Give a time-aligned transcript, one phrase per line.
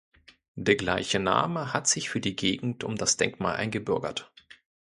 [0.55, 4.31] Der gleiche Name hat sich für die Gegend um das Denkmal eingebürgert.